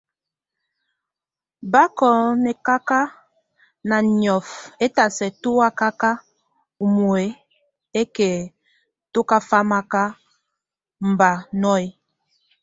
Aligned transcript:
Bák 1.71 1.95
o 2.09 2.11
nekaka 2.43 2.99
na 3.89 3.97
miɔf, 4.15 4.47
étasɛ 4.85 5.27
tú 5.41 5.49
akak 5.67 6.01
umué 6.83 7.23
ɛkɛ 8.01 8.29
túkafamak, 9.13 9.91
mba 11.09 11.29
nú. 11.61 11.73